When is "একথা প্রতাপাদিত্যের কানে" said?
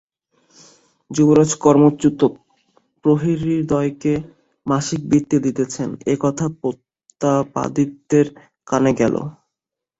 6.13-8.91